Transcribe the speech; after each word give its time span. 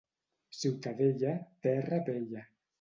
Ciutadella, 0.59 1.35
terra 1.61 2.01
bella. 2.11 2.47